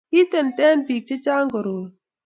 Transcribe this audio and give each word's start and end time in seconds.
kiitenten 0.11 0.77
biik 0.85 1.03
che 1.07 1.15
chang' 1.23 1.51
koroi 1.53 1.89